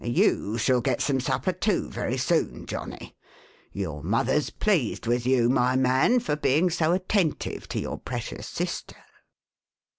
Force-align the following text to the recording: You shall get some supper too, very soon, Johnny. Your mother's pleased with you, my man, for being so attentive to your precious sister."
You 0.03 0.57
shall 0.57 0.81
get 0.81 0.99
some 0.99 1.19
supper 1.19 1.51
too, 1.53 1.87
very 1.87 2.17
soon, 2.17 2.65
Johnny. 2.65 3.15
Your 3.71 4.01
mother's 4.01 4.49
pleased 4.49 5.05
with 5.05 5.27
you, 5.27 5.47
my 5.47 5.75
man, 5.75 6.19
for 6.19 6.35
being 6.35 6.71
so 6.71 6.91
attentive 6.93 7.67
to 7.67 7.79
your 7.79 7.99
precious 7.99 8.47
sister." 8.47 8.97